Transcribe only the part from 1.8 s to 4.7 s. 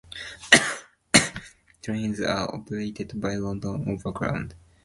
Trains are operated by London Overground.